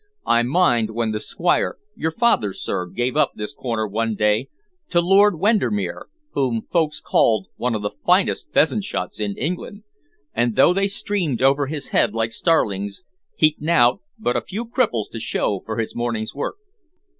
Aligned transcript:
"I 0.25 0.41
mind 0.41 0.95
when 0.95 1.11
the 1.11 1.19
Squire, 1.19 1.77
your 1.95 2.11
father, 2.11 2.53
sir, 2.53 2.87
gave 2.87 3.15
up 3.15 3.33
this 3.35 3.53
corner 3.53 3.85
one 3.85 4.15
day 4.15 4.49
to 4.89 4.99
Lord 4.99 5.35
Wendermere, 5.37 6.07
whom 6.31 6.63
folks 6.71 6.99
called 6.99 7.49
one 7.55 7.75
of 7.75 7.83
the 7.83 7.91
finest 8.03 8.51
pheasant 8.51 8.83
shots 8.83 9.19
in 9.19 9.37
England, 9.37 9.83
and 10.33 10.55
though 10.55 10.73
they 10.73 10.87
streamed 10.87 11.43
over 11.43 11.67
his 11.67 11.89
head 11.89 12.15
like 12.15 12.31
starlings, 12.31 13.03
he'd 13.37 13.61
nowt 13.61 14.01
but 14.17 14.35
a 14.35 14.41
few 14.41 14.65
cripples 14.65 15.07
to 15.11 15.19
show 15.19 15.61
for 15.67 15.77
his 15.77 15.95
morning's 15.95 16.33
work." 16.33 16.55